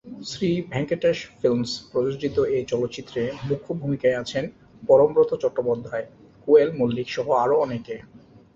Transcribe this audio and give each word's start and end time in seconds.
Shri 0.23 0.49
Venkatesh 0.69 1.17
films 1.39 1.71
প্রযোজিত 1.91 2.37
এ 2.49 2.59
চলচ্চিত্রে 2.67 3.21
মুখ্য 3.47 3.69
ভূমিকায় 3.73 4.19
আছেন 4.19 4.43
পরমব্রত 4.83 5.31
চট্টোপাধ্যায়, 5.41 6.05
কোয়েল 6.45 6.69
মল্লিক 6.79 7.07
সহ 7.09 7.27
আরো 7.43 7.55
অনেকে। 7.59 7.95